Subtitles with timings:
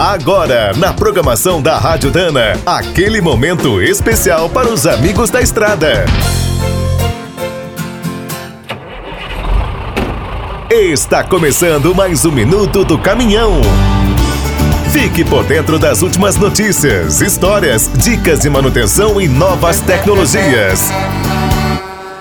[0.00, 6.06] Agora, na programação da Rádio Dana, aquele momento especial para os amigos da estrada.
[10.70, 13.60] Está começando mais um minuto do caminhão.
[14.90, 20.90] Fique por dentro das últimas notícias, histórias, dicas de manutenção e novas tecnologias.